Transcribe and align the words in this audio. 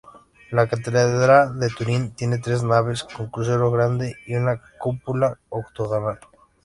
La 0.49 0.65
catedral 0.67 1.59
de 1.59 1.69
Turín 1.69 2.15
tiene 2.15 2.39
tres 2.39 2.63
naves, 2.63 3.03
con 3.03 3.27
crucero 3.27 3.69
grande 3.69 4.15
y 4.25 4.33
una 4.33 4.59
cúpula 4.79 5.37
octogonal. 5.49 6.17